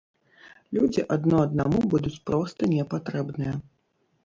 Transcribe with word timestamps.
Людзі 0.77 1.03
адно 1.17 1.35
аднаму 1.49 1.83
будуць 1.93 2.15
проста 2.31 2.73
не 2.75 2.89
патрэбныя. 2.97 3.53